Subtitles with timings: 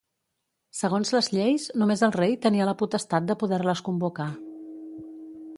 [0.77, 4.29] Segons les lleis, només el rei tenia la potestat de poder-les convocar.